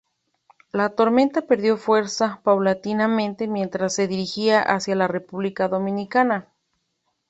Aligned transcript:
La 0.71 0.95
tormenta 0.95 1.43
perdió 1.43 1.77
fuerza 1.77 2.41
paulatinamente 2.43 3.47
mientras 3.47 3.93
se 3.93 4.07
dirigía 4.07 4.59
hacia 4.63 4.95
la 4.95 5.07
República 5.07 5.67
Dominicana. 5.67 6.47